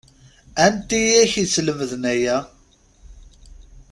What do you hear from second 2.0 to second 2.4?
aya?